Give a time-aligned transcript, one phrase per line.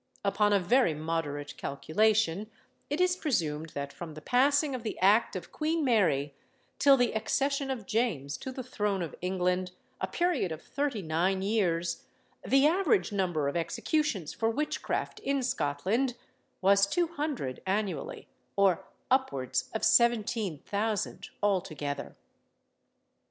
[0.25, 2.49] Upon a very moderate calculation,
[2.89, 6.33] it is presumed that from the passing of the act of Queen Mary
[6.79, 11.43] till the accession of James to the throne of England, a period of thirty nine
[11.43, 12.03] years,
[12.43, 16.15] the average number of executions for witchcraft in Scotland
[16.61, 22.15] was two hundred annually, or upwards of seventeen thousand altogether.